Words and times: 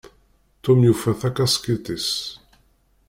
Tom 0.63 0.79
yufa 0.85 1.11
takaskiṭ-is. 1.21 2.09